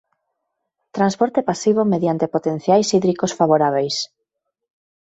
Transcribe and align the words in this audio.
Transporte 0.97 1.39
Pasivo 1.49 1.81
mediante 1.93 2.31
potenciais 2.35 2.87
hídricos 2.93 3.35
favorábeis. 3.39 3.95